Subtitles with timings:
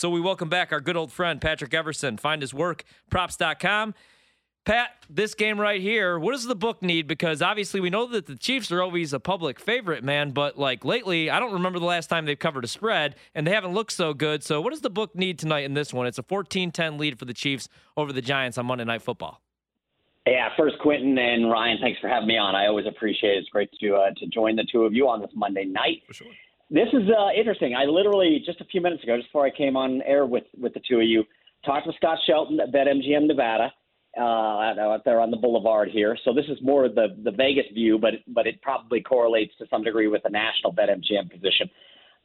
[0.00, 2.16] So we welcome back our good old friend Patrick Everson.
[2.16, 3.92] Find his work, props.com.
[4.64, 7.06] Pat, this game right here, what does the book need?
[7.06, 10.86] Because obviously we know that the Chiefs are always a public favorite, man, but like
[10.86, 13.92] lately, I don't remember the last time they've covered a spread and they haven't looked
[13.92, 14.42] so good.
[14.42, 16.06] So what does the book need tonight in this one?
[16.06, 19.42] It's a 14-10 lead for the Chiefs over the Giants on Monday Night Football.
[20.26, 22.54] Yeah, first Quentin and Ryan, thanks for having me on.
[22.54, 23.40] I always appreciate it.
[23.40, 26.04] It's great to uh, to join the two of you on this Monday night.
[26.06, 26.28] For sure.
[26.70, 27.74] This is uh, interesting.
[27.74, 30.72] I literally just a few minutes ago, just before I came on air with with
[30.72, 31.24] the two of you,
[31.66, 33.72] talked with Scott Shelton at BetMGM Nevada
[34.16, 36.16] uh, out there on the Boulevard here.
[36.24, 39.82] So this is more the the Vegas view, but but it probably correlates to some
[39.82, 41.68] degree with the national BetMGM position.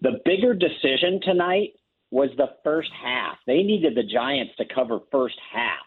[0.02, 1.74] The bigger decision tonight
[2.12, 3.38] was the first half.
[3.48, 5.86] They needed the Giants to cover first half.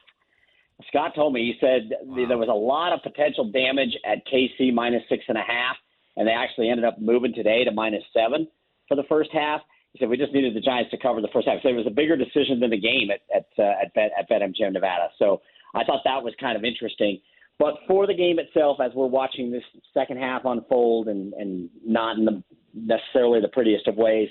[0.88, 2.26] Scott told me he said wow.
[2.26, 5.76] there was a lot of potential damage at KC minus six and a half,
[6.16, 8.48] and they actually ended up moving today to minus seven
[8.88, 9.60] for the first half.
[9.92, 11.62] He said we just needed the Giants to cover the first half.
[11.62, 14.28] So it was a bigger decision than the game at at uh, at, Bet, at
[14.28, 15.08] BetMGM Nevada.
[15.18, 15.40] So
[15.74, 17.20] I thought that was kind of interesting.
[17.58, 22.18] But for the game itself, as we're watching this second half unfold, and and not
[22.18, 22.42] in the
[22.74, 24.28] necessarily the prettiest of ways,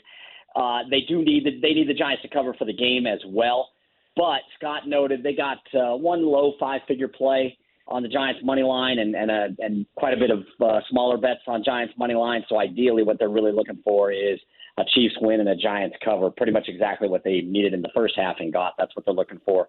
[0.56, 3.20] uh, they do need the, they need the Giants to cover for the game as
[3.28, 3.70] well.
[4.16, 8.64] But Scott noted they got uh, one low five figure play on the Giants money
[8.64, 12.14] line and and, a, and quite a bit of uh, smaller bets on Giants money
[12.14, 12.44] line.
[12.48, 14.40] So ideally, what they're really looking for is
[14.78, 16.30] a Chiefs win and a Giants cover.
[16.30, 18.73] Pretty much exactly what they needed in the first half and got.
[18.78, 19.67] That's what they're looking for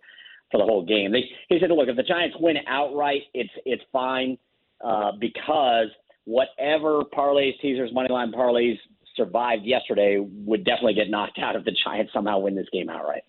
[0.50, 1.12] for the whole game.
[1.12, 4.38] They, he said, look, if the Giants win outright, it's it's fine
[4.84, 5.88] uh, because
[6.24, 8.76] whatever parlays, teasers, money line parlays
[9.16, 13.22] survived yesterday would definitely get knocked out if the Giants somehow win this game outright.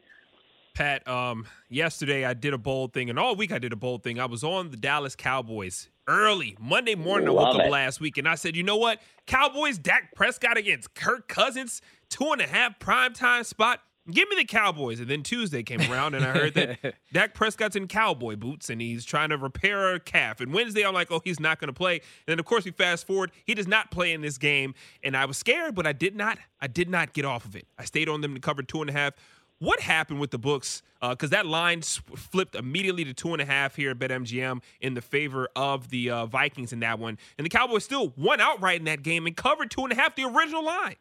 [0.73, 4.03] Pat, um, yesterday I did a bold thing, and all week I did a bold
[4.03, 4.19] thing.
[4.19, 7.27] I was on the Dallas Cowboys early Monday morning.
[7.27, 9.01] I woke up last week, and I said, you know what?
[9.27, 13.81] Cowboys, Dak Prescott against Kirk Cousins, two and a half prime time spot.
[14.09, 14.99] Give me the Cowboys.
[14.99, 18.81] And then Tuesday came around, and I heard that Dak Prescott's in cowboy boots and
[18.81, 20.41] he's trying to repair a calf.
[20.41, 21.95] And Wednesday, I'm like, oh, he's not going to play.
[21.95, 23.31] And then, of course, we fast forward.
[23.45, 24.73] He does not play in this game.
[25.03, 26.39] And I was scared, but I did not.
[26.59, 27.67] I did not get off of it.
[27.77, 29.13] I stayed on them to cover two and a half.
[29.59, 30.81] What happened with the books?
[31.01, 34.93] Because uh, that line flipped immediately to two and a half here at BetMGM in
[34.93, 38.79] the favor of the uh, Vikings in that one, and the Cowboys still won outright
[38.79, 40.95] in that game and covered two and a half, the original line.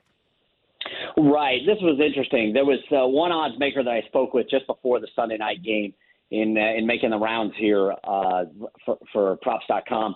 [1.17, 1.61] Right.
[1.67, 2.53] This was interesting.
[2.53, 5.63] There was uh, one odds maker that I spoke with just before the Sunday night
[5.65, 5.93] game
[6.31, 8.45] in uh, in making the rounds here uh,
[8.85, 10.15] for, for props.com.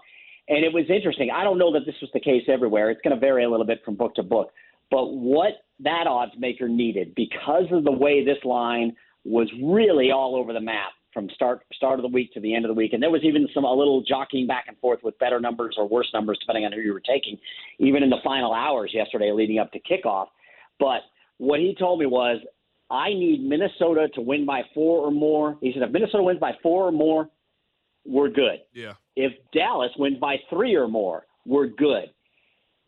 [0.48, 1.30] And it was interesting.
[1.30, 2.90] I don't know that this was the case everywhere.
[2.90, 4.52] It's going to vary a little bit from book to book.
[4.90, 8.94] But what that odds maker needed, because of the way this line
[9.24, 12.64] was really all over the map from start start of the week to the end
[12.64, 15.18] of the week, and there was even some a little jockeying back and forth with
[15.18, 17.38] better numbers or worse numbers depending on who you were taking,
[17.78, 20.28] even in the final hours yesterday leading up to kickoff.
[20.80, 21.00] But
[21.38, 22.40] what he told me was,
[22.90, 25.58] I need Minnesota to win by four or more.
[25.60, 27.28] He said, if Minnesota wins by four or more,
[28.04, 28.60] we're good.
[28.72, 28.94] Yeah.
[29.14, 32.10] If Dallas wins by three or more, we're good.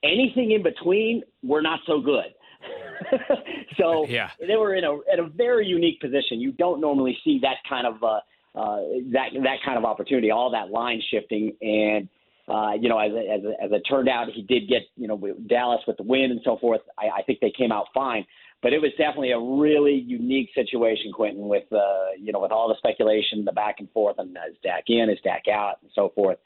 [0.03, 2.35] Anything in between, we're not so good.
[3.77, 4.31] so yeah.
[4.41, 6.41] they were in a in a very unique position.
[6.41, 8.21] You don't normally see that kind of uh,
[8.59, 8.81] uh,
[9.13, 12.09] that that kind of opportunity, all that line shifting, and
[12.49, 15.17] uh, you know, as, as, as it turned out, he did get, you know,
[15.49, 16.83] Dallas with the win and so forth.
[16.99, 18.27] I, I think they came out fine,
[18.63, 22.69] but it was definitely a really unique situation, Quentin, with, uh, you know, with all
[22.69, 26.13] the speculation, the back and forth, and is Dak in, is Dak out, and so
[26.15, 26.37] forth.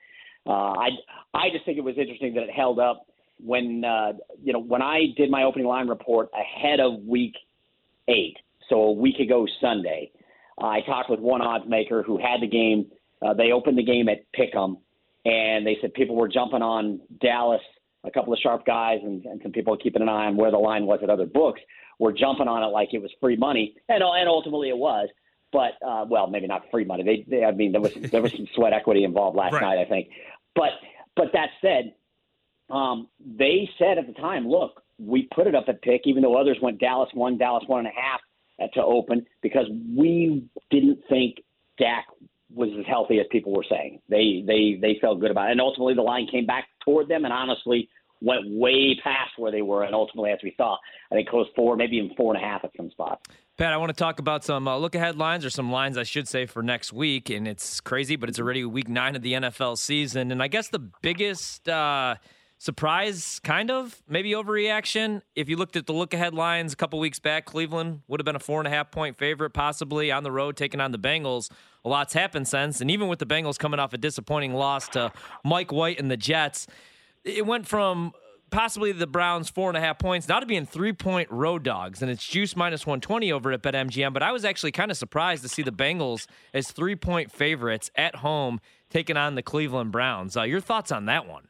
[0.46, 0.88] Uh, I,
[1.34, 3.06] I just think it was interesting that it held up
[3.38, 4.12] when, uh,
[4.42, 7.34] you know, when I did my opening line report ahead of week
[8.08, 8.36] eight,
[8.68, 10.10] so a week ago Sunday,
[10.60, 12.86] uh, I talked with one odds maker who had the game.
[13.22, 14.78] Uh, they opened the game at Pick'em
[15.24, 17.62] and they said people were jumping on Dallas.
[18.04, 20.58] A couple of sharp guys and, and some people keeping an eye on where the
[20.58, 21.60] line was at other books
[21.98, 25.08] were jumping on it like it was free money, and and ultimately it was.
[25.52, 27.02] But uh, well, maybe not free money.
[27.02, 29.62] They, they I mean, there was there was some sweat equity involved last right.
[29.62, 30.10] night, I think.
[30.54, 30.70] But
[31.16, 31.94] but that said,
[32.70, 36.36] um, they said at the time, look, we put it up at pick, even though
[36.36, 38.20] others went Dallas one, Dallas one and a half
[38.74, 41.36] to open, because we didn't think
[41.78, 42.06] Dak
[42.52, 44.00] was as healthy as people were saying.
[44.08, 47.24] They they they felt good about it, and ultimately the line came back toward them,
[47.24, 47.88] and honestly
[48.20, 50.76] went way past where they were, and ultimately, as we saw,
[51.12, 53.22] I think close four, maybe even four and a half at some spots.
[53.56, 56.02] Pat, I want to talk about some uh, look ahead lines or some lines I
[56.02, 59.34] should say for next week, and it's crazy, but it's already week nine of the
[59.34, 61.68] NFL season, and I guess the biggest.
[61.68, 62.16] Uh,
[62.58, 65.22] surprise, kind of, maybe overreaction.
[65.34, 68.24] If you looked at the look ahead lines a couple weeks back, Cleveland would have
[68.24, 70.98] been a four and a half point favorite, possibly on the road taking on the
[70.98, 71.50] Bengals.
[71.84, 75.12] A lot's happened since, and even with the Bengals coming off a disappointing loss to
[75.44, 76.66] Mike White and the Jets,
[77.24, 78.12] it went from
[78.50, 82.02] possibly the Browns four and a half points now to being three point road dogs,
[82.02, 84.12] and it's juice minus 120 over at BetMGM.
[84.12, 87.90] But I was actually kind of surprised to see the Bengals as three point favorites
[87.94, 88.60] at home
[88.90, 90.36] taking on the Cleveland Browns.
[90.36, 91.48] Uh, your thoughts on that one?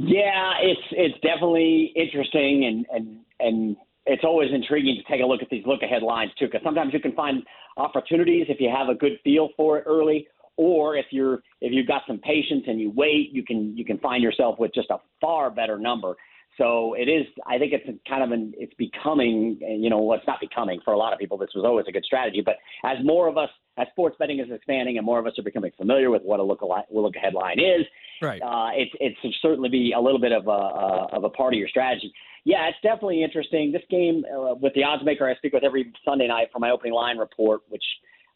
[0.00, 5.42] Yeah, it's it's definitely interesting, and and and it's always intriguing to take a look
[5.42, 7.42] at these look ahead lines too, because sometimes you can find
[7.76, 11.88] opportunities if you have a good feel for it early, or if you're if you've
[11.88, 14.98] got some patience and you wait, you can you can find yourself with just a
[15.20, 16.14] far better number.
[16.58, 17.26] So it is.
[17.44, 18.54] I think it's kind of an.
[18.56, 19.58] It's becoming.
[19.60, 21.38] You know, well, it's not becoming for a lot of people.
[21.38, 22.54] This was always a good strategy, but
[22.84, 25.72] as more of us, as sports betting is expanding, and more of us are becoming
[25.76, 27.84] familiar with what a look look ahead line is,
[28.22, 28.40] right?
[28.42, 31.58] Uh, it should certainly be a little bit of a uh, of a part of
[31.58, 32.12] your strategy.
[32.44, 33.72] Yeah, it's definitely interesting.
[33.72, 36.70] This game uh, with the odds maker I speak with every Sunday night for my
[36.70, 37.84] opening line report, which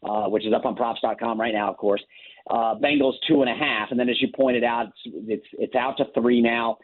[0.03, 2.01] uh, which is up on props.com right now, of course.
[2.49, 5.75] Uh, Bengals two and a half, and then as you pointed out, it's it's, it's
[5.75, 6.77] out to three now.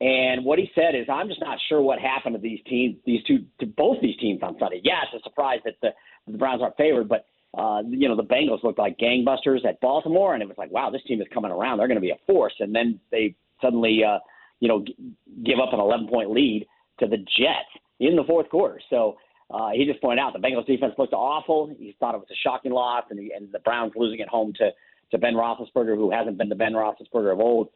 [0.00, 3.22] And what he said is, I'm just not sure what happened to these teams, these
[3.24, 4.80] two, to both these teams on Sunday.
[4.84, 5.88] Yeah, it's a surprise that the,
[6.30, 7.24] the Browns aren't favored, but
[7.56, 10.90] uh, you know the Bengals looked like gangbusters at Baltimore, and it was like, wow,
[10.90, 11.78] this team is coming around.
[11.78, 14.18] They're going to be a force, and then they suddenly, uh,
[14.60, 14.96] you know, g-
[15.44, 16.66] give up an 11 point lead
[17.00, 17.70] to the Jets
[18.00, 18.80] in the fourth quarter.
[18.90, 19.16] So
[19.50, 21.74] uh, he just pointed out the Bengals defense looked awful.
[21.78, 24.52] He thought it was a shocking loss, and, he, and the Browns losing at home
[24.58, 24.70] to
[25.12, 27.68] to Ben Roethlisberger, who hasn't been the Ben Roethlisberger of old.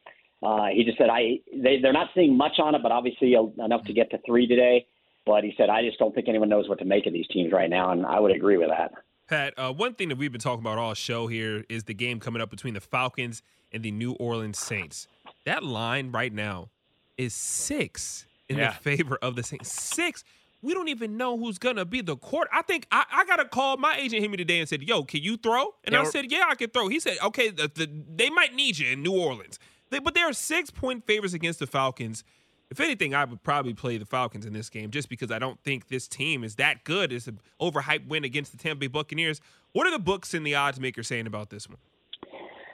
[0.43, 3.85] Uh, he just said, "I they, they're not seeing much on it, but obviously enough
[3.85, 4.87] to get to three today."
[5.25, 7.53] But he said, "I just don't think anyone knows what to make of these teams
[7.53, 8.93] right now," and I would agree with that.
[9.31, 12.19] Pat, uh, one thing that we've been talking about all show here is the game
[12.19, 15.07] coming up between the Falcons and the New Orleans Saints.
[15.47, 16.71] That line right now
[17.17, 18.73] is six in yeah.
[18.73, 19.73] the favor of the Saints.
[19.73, 20.25] Six.
[20.63, 22.49] We don't even know who's gonna be the court.
[22.53, 25.05] I think I, I got to call my agent hit me today and said, "Yo,
[25.05, 27.71] can you throw?" And yeah, I said, "Yeah, I can throw." He said, "Okay, the,
[27.73, 29.61] the, they might need you in New Orleans."
[29.91, 32.25] They, but there are six point favors against the Falcons.
[32.71, 35.61] If anything, I would probably play the Falcons in this game just because I don't
[35.61, 37.13] think this team is that good.
[37.13, 39.41] It's an overhyped win against the Tampa Bay Buccaneers.
[39.73, 41.79] What are the books and the odds makers saying about this one?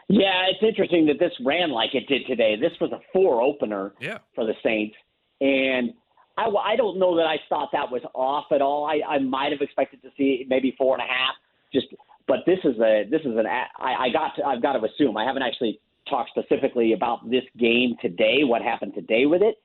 [0.09, 2.57] Yeah, it's interesting that this ran like it did today.
[2.61, 4.19] This was a four opener yeah.
[4.35, 4.95] for the Saints.
[5.41, 5.95] And
[6.37, 8.85] I, I don't know that I thought that was off at all.
[8.85, 11.35] I, I might have expected to see maybe four and a half.
[11.73, 11.87] Just,
[12.29, 15.17] but this is a this is an I, I got to, I've got to assume
[15.17, 19.57] I haven't actually talked specifically about this game today, what happened today with it.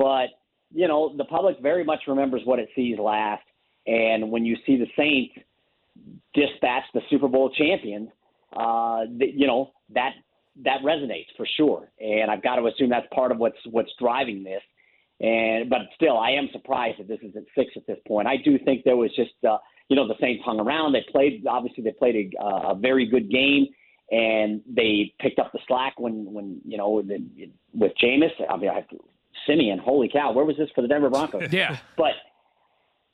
[0.00, 0.30] But,
[0.72, 3.42] you know, the public very much remembers what it sees last.
[3.86, 5.34] And when you see the Saints
[6.32, 8.08] dispatch the Super Bowl champions,
[8.54, 10.12] uh, the, you know, that
[10.64, 11.90] that resonates for sure.
[12.00, 14.62] And I've got to assume that's part of what's what's driving this.
[15.20, 18.26] And but still, I am surprised that this is at six at this point.
[18.26, 19.58] I do think there was just, uh,
[19.90, 20.92] you know, the Saints hung around.
[20.92, 23.66] They played obviously they played a, a very good game
[24.10, 27.02] and they picked up the slack when when you know
[27.74, 28.30] with Jameis.
[28.48, 28.84] I mean, I,
[29.46, 31.48] Siemian, holy cow, where was this for the Denver Broncos?
[31.52, 32.12] yeah, but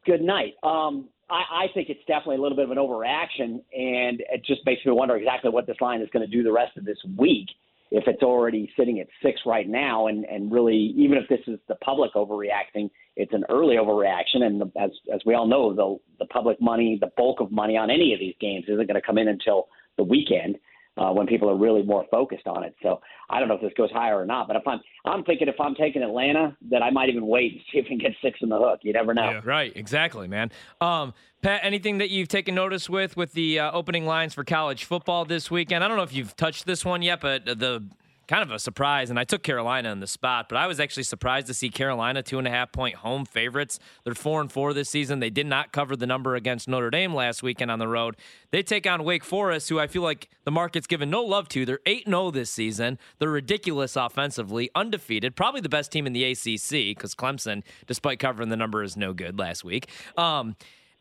[0.05, 0.55] good night.
[0.63, 4.61] Um, I, I think it's definitely a little bit of an overreaction, and it just
[4.65, 6.99] makes me wonder exactly what this line is going to do the rest of this
[7.17, 7.49] week.
[7.91, 11.59] If it's already sitting at six right now, and and really, even if this is
[11.69, 14.43] the public overreacting, it's an early overreaction.
[14.43, 17.77] And the, as as we all know, the the public money, the bulk of money
[17.77, 20.57] on any of these games, isn't going to come in until the weekend
[20.97, 22.75] uh, when people are really more focused on it.
[22.83, 25.49] So I don't know if this goes higher or not, but if I'm I'm thinking
[25.49, 28.13] if I'm taking Atlanta, that I might even wait and see if we can get
[28.23, 28.81] six in the hook.
[28.83, 29.31] You never know.
[29.31, 30.51] Yeah, right, exactly, man.
[30.81, 34.85] Um, Pat, anything that you've taken notice with with the uh, opening lines for college
[34.85, 35.85] football this weekend?
[35.85, 37.85] I don't know if you've touched this one yet, but the
[38.27, 39.11] kind of a surprise.
[39.11, 42.23] And I took Carolina in the spot, but I was actually surprised to see Carolina
[42.23, 43.79] two and a half point home favorites.
[44.05, 45.21] They're four and four this season.
[45.21, 48.17] They did not cover the number against Notre Dame last weekend on the road.
[48.51, 51.65] They take on Wake Forest, who I feel like the market's given no love to.
[51.65, 52.99] They're 8 0 this season.
[53.19, 58.49] They're ridiculous offensively, undefeated, probably the best team in the ACC because Clemson, despite covering
[58.49, 59.89] the number, is no good last week.
[60.17, 60.57] Um,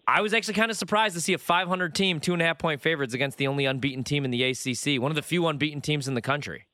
[0.07, 2.59] I was actually kind of surprised to see a 500 team, two and a half
[2.59, 5.81] point favorites against the only unbeaten team in the ACC, one of the few unbeaten
[5.81, 6.65] teams in the country.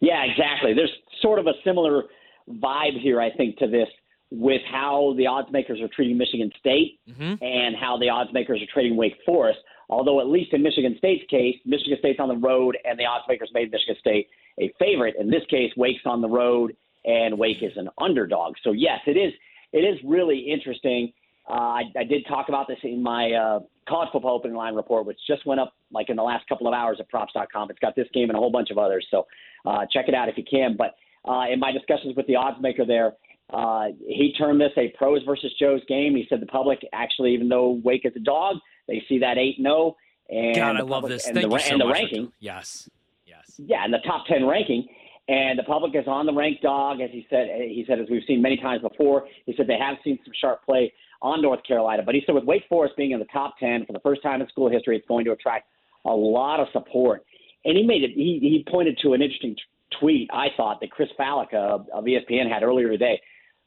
[0.00, 0.74] Yeah, exactly.
[0.74, 2.04] There's sort of a similar
[2.48, 3.88] vibe here, I think, to this
[4.30, 7.42] with how the odds makers are treating Michigan State mm-hmm.
[7.42, 9.58] and how the odds makers are treating Wake Forest.
[9.90, 13.24] Although, at least in Michigan State's case, Michigan State's on the road and the odds
[13.26, 14.28] makers made Michigan State
[14.60, 15.14] a favorite.
[15.18, 18.54] In this case, Wake's on the road and Wake is an underdog.
[18.62, 19.32] So, yes, it is.
[19.72, 21.12] It is really interesting.
[21.48, 25.06] Uh, I, I did talk about this in my uh, college football opening line report,
[25.06, 27.70] which just went up like in the last couple of hours at props.com.
[27.70, 29.06] It's got this game and a whole bunch of others.
[29.10, 29.26] So
[29.64, 30.76] uh, check it out if you can.
[30.76, 30.94] But
[31.28, 33.12] uh, in my discussions with the odds maker there,
[33.50, 36.14] uh, he termed this a pros versus Joes game.
[36.14, 39.56] He said the public actually, even though Wake is a dog, they see that eight
[39.56, 39.96] zero.
[40.28, 41.26] And God, I love this.
[41.26, 42.32] And Thank the, you so and the much ranking.
[42.40, 42.90] yes.
[43.26, 43.54] Yes.
[43.56, 44.86] Yeah, and the top ten ranking.
[45.28, 47.48] And the public is on the ranked dog, as he said.
[47.58, 49.26] He said, as we've seen many times before.
[49.44, 52.44] He said they have seen some sharp play on North Carolina, but he said with
[52.44, 55.08] Wake Forest being in the top ten for the first time in school history, it's
[55.08, 55.68] going to attract
[56.06, 57.24] a lot of support.
[57.64, 58.10] And he made it.
[58.14, 62.04] He he pointed to an interesting t- tweet I thought that Chris Fallica of, of
[62.04, 63.20] ESPN had earlier today.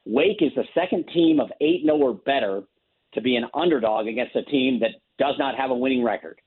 [0.06, 2.64] Wake is the second team of eight 0 or better
[3.14, 6.40] to be an underdog against a team that does not have a winning record.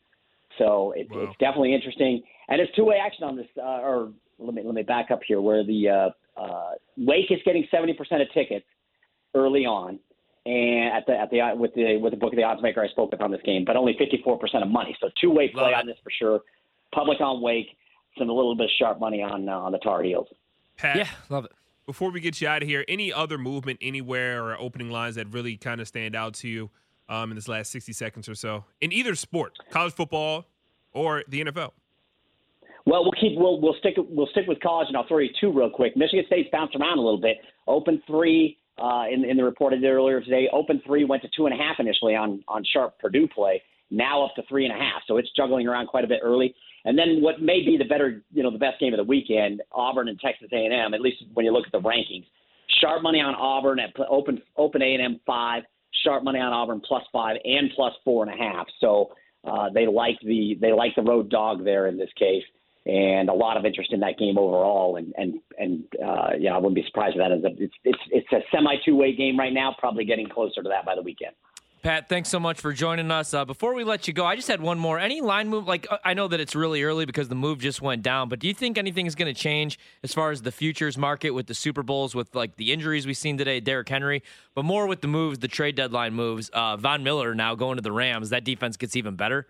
[0.59, 1.23] So it, wow.
[1.23, 3.47] it's definitely interesting, and it's two way action on this.
[3.57, 7.39] Uh, or let me let me back up here, where the uh, uh, Wake is
[7.45, 8.67] getting seventy percent of tickets
[9.35, 9.99] early on,
[10.47, 12.89] and at the at the with the with the book of the odds maker I
[12.89, 14.97] spoke with on this game, but only fifty four percent of money.
[15.01, 16.41] So two way play on this for sure.
[16.95, 17.77] Public on Wake,
[18.19, 20.29] some a little bit of sharp money on uh, on the Tar Heels.
[20.77, 21.53] Pat, yeah, love it.
[21.87, 25.33] Before we get you out of here, any other movement anywhere or opening lines that
[25.33, 26.71] really kind of stand out to you
[27.09, 30.47] um, in this last sixty seconds or so in either sport, college football
[30.93, 31.73] or the NFL?
[32.87, 35.51] Well, we'll keep we'll we'll stick we'll stick with college, and I'll throw you two
[35.51, 35.97] real quick.
[35.97, 37.39] Michigan State's bounced around a little bit.
[37.67, 40.49] Open three uh, in in the report I did earlier today.
[40.53, 43.63] Open three went to two and a half initially on on sharp Purdue play.
[43.91, 45.03] Now up to three and a half.
[45.07, 46.55] So it's juggling around quite a bit early.
[46.85, 49.63] And then what may be the better, you know, the best game of the weekend,
[49.73, 50.95] Auburn and Texas A&M.
[50.95, 52.27] At least when you look at the rankings,
[52.81, 55.63] sharp money on Auburn at open open A&M five,
[56.03, 58.67] sharp money on Auburn plus five and plus four and a half.
[58.81, 59.13] So
[59.45, 62.45] uh, they like the they like the road dog there in this case,
[62.87, 64.97] and a lot of interest in that game overall.
[64.97, 67.53] And and and uh, yeah, I wouldn't be surprised if that.
[67.59, 69.75] It's it's it's a semi two way game right now.
[69.79, 71.35] Probably getting closer to that by the weekend.
[71.85, 73.35] Pat, thanks so much for joining us.
[73.35, 74.99] Uh, before we let you go, I just had one more.
[74.99, 75.69] Any line move?
[75.69, 78.39] Like, uh, I know that it's really early because the move just went down, but
[78.39, 81.47] do you think anything is going to change as far as the futures market with
[81.47, 84.23] the Super Bowls, with like the injuries we've seen today, Derrick Henry,
[84.55, 86.49] but more with the moves, the trade deadline moves?
[86.55, 88.31] Uh, Von Miller now going to the Rams.
[88.31, 89.47] That defense gets even better.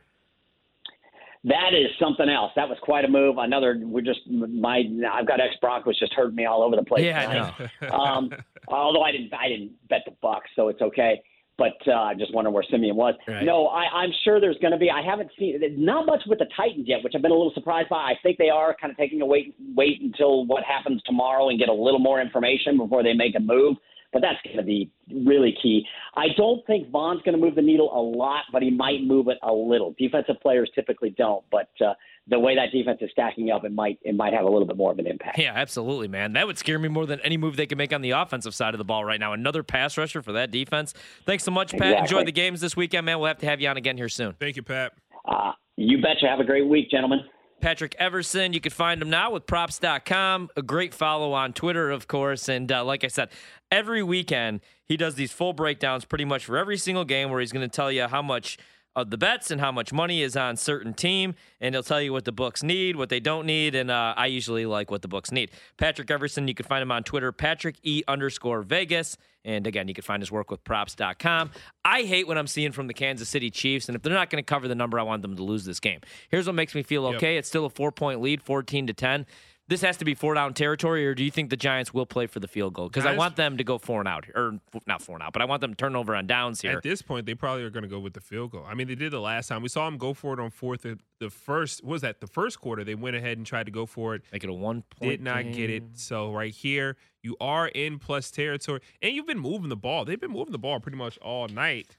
[1.45, 2.53] That is something else.
[2.57, 3.37] That was quite a move.
[3.39, 4.83] Another, we're just my.
[5.13, 7.05] I've got ex Broncos just hurting me all over the place.
[7.05, 7.89] Yeah, I know.
[7.95, 8.31] um,
[8.69, 11.23] although I didn't, I didn't bet the Bucks, so it's okay
[11.57, 13.15] but uh, I just wonder where Siemian was.
[13.29, 13.45] Right.
[13.45, 14.91] No, I, I'm sure there's going to be.
[14.91, 17.89] I haven't seen not much with the Titans yet, which I've been a little surprised
[17.89, 17.97] by.
[17.97, 21.59] I think they are kind of taking a wait wait until what happens tomorrow and
[21.59, 23.77] get a little more information before they make a move.
[24.15, 25.85] But that's going to be really key.
[26.17, 29.27] I don't think Von's going to move the needle a lot, but he might move
[29.29, 29.95] it a little.
[29.99, 31.95] Defensive players typically don't, but uh,
[32.29, 34.77] the way that defense is stacking up, it might it might have a little bit
[34.77, 35.37] more of an impact.
[35.39, 36.33] Yeah, absolutely, man.
[36.35, 38.73] That would scare me more than any move they can make on the offensive side
[38.73, 39.33] of the ball right now.
[39.33, 40.95] Another pass rusher for that defense.
[41.27, 41.81] Thanks so much, Pat.
[41.83, 41.99] Exactly.
[41.99, 43.19] Enjoy the games this weekend, man.
[43.19, 44.35] We'll have to have you on again here soon.
[44.35, 44.93] Thank you, Pat.
[45.25, 46.27] Uh, you betcha.
[46.29, 47.21] Have a great week, gentlemen.
[47.65, 48.53] Patrick Everson.
[48.53, 50.51] You can find him now with props.com.
[50.55, 52.47] A great follow on Twitter, of course.
[52.47, 53.31] And uh, like I said,
[53.71, 57.53] every weekend he does these full breakdowns pretty much for every single game where he's
[57.53, 58.59] going to tell you how much
[58.95, 62.13] of the bets and how much money is on certain team, and he'll tell you
[62.13, 65.09] what the books need, what they don't need, and uh, I usually like what the
[65.09, 65.51] books need.
[65.79, 69.95] Patrick Everson, you can find him on Twitter, Patrick E underscore Vegas, and again, you
[69.95, 71.51] can find his work with props.com.
[71.85, 74.43] I hate when I'm seeing from the Kansas City Chiefs, and if they're not going
[74.43, 76.01] to cover the number, I want them to lose this game.
[76.31, 77.41] Here's what makes me feel okay: yep.
[77.41, 79.27] it's still a four point lead, 14 to 10
[79.69, 82.27] this has to be four down territory, or do you think the Giants will play
[82.27, 82.89] for the field goal?
[82.89, 85.41] Because I want them to go four and out, or not four and out, but
[85.41, 86.77] I want them to turn over on downs here.
[86.77, 88.65] At this point, they probably are going to go with the field goal.
[88.67, 89.63] I mean, they did the last time.
[89.63, 90.83] We saw them go for it on fourth.
[90.83, 94.15] The first was that the first quarter they went ahead and tried to go for
[94.15, 94.23] it.
[94.33, 95.11] Make it a one point.
[95.11, 95.53] Did not game.
[95.53, 95.83] get it.
[95.95, 100.05] So right here, you are in plus territory, and you've been moving the ball.
[100.05, 101.97] They've been moving the ball pretty much all night.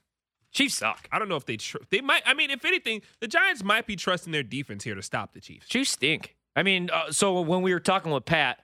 [0.51, 1.09] Chiefs suck.
[1.11, 2.21] I don't know if they tr- they might.
[2.25, 5.41] I mean, if anything, the Giants might be trusting their defense here to stop the
[5.41, 5.67] Chiefs.
[5.67, 6.34] Chiefs stink.
[6.55, 8.59] I mean, uh, so when we were talking with Pat,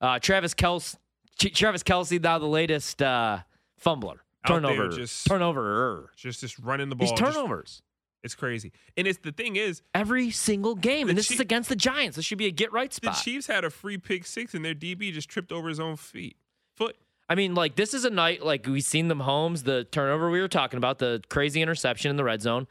[0.00, 0.96] uh, Travis Kelce,
[1.38, 3.38] Travis Kelce, now the latest uh,
[3.78, 7.08] fumbler, turnover, just, turnover, just just running the ball.
[7.08, 7.68] These turnovers.
[7.68, 7.82] Just,
[8.22, 11.68] it's crazy, and it's the thing is every single game, and this Chief, is against
[11.68, 12.16] the Giants.
[12.16, 13.16] This should be a get right spot.
[13.16, 15.96] The Chiefs had a free pick six, and their DB just tripped over his own
[15.96, 16.36] feet
[16.74, 16.96] foot.
[17.28, 20.40] I mean, like this is a night like we've seen them homes, the turnover we
[20.40, 22.66] were talking about, the crazy interception in the red zone,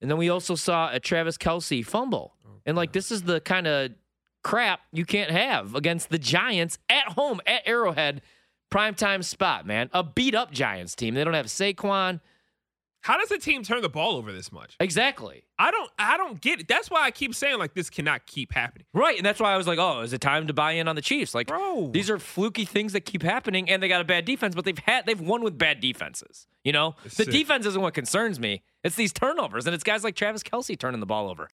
[0.00, 2.34] and then we also saw a Travis Kelce fumble.
[2.66, 3.92] And like this is the kind of
[4.42, 8.22] crap you can't have against the Giants at home at Arrowhead,
[8.70, 9.90] primetime spot, man.
[9.92, 11.14] A beat up Giants team.
[11.14, 12.20] They don't have Saquon.
[13.02, 14.76] How does a team turn the ball over this much?
[14.78, 15.44] Exactly.
[15.58, 16.68] I don't I don't get it.
[16.68, 18.86] That's why I keep saying like this cannot keep happening.
[18.92, 19.16] Right.
[19.16, 21.02] And that's why I was like, oh, is it time to buy in on the
[21.02, 21.34] Chiefs?
[21.34, 21.90] Like Bro.
[21.92, 24.78] these are fluky things that keep happening and they got a bad defense, but they've
[24.78, 26.46] had they've won with bad defenses.
[26.62, 26.94] You know?
[27.06, 27.32] It's the sick.
[27.32, 28.62] defense isn't what concerns me.
[28.84, 31.48] It's these turnovers, and it's guys like Travis Kelce turning the ball over.